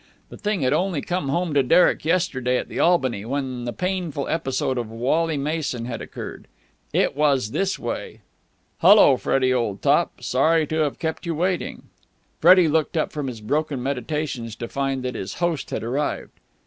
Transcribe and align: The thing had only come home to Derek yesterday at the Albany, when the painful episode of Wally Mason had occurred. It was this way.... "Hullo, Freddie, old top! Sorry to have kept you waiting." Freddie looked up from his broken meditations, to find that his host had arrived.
The 0.29 0.37
thing 0.39 0.61
had 0.61 0.73
only 0.73 1.03
come 1.03 1.29
home 1.29 1.53
to 1.53 1.61
Derek 1.61 2.03
yesterday 2.05 2.57
at 2.57 2.67
the 2.69 2.79
Albany, 2.79 3.23
when 3.23 3.65
the 3.65 3.71
painful 3.71 4.27
episode 4.29 4.79
of 4.79 4.89
Wally 4.89 5.37
Mason 5.37 5.85
had 5.85 6.01
occurred. 6.01 6.47
It 6.91 7.15
was 7.15 7.51
this 7.51 7.77
way.... 7.77 8.21
"Hullo, 8.81 9.15
Freddie, 9.15 9.53
old 9.53 9.83
top! 9.83 10.23
Sorry 10.23 10.65
to 10.65 10.77
have 10.77 10.97
kept 10.97 11.27
you 11.27 11.35
waiting." 11.35 11.83
Freddie 12.39 12.67
looked 12.67 12.97
up 12.97 13.11
from 13.11 13.27
his 13.27 13.41
broken 13.41 13.83
meditations, 13.83 14.55
to 14.55 14.67
find 14.67 15.03
that 15.03 15.13
his 15.13 15.35
host 15.35 15.69
had 15.69 15.83
arrived. 15.83 16.31